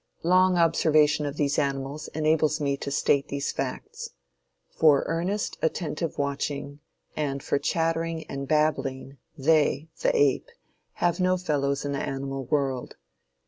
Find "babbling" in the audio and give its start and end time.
8.47-9.19